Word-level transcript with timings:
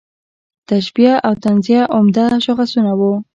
تشبیه 0.69 1.13
او 1.27 1.33
تنزیه 1.43 1.81
عمده 1.95 2.25
شاخصونه 2.45 2.93
وو. 2.99 3.11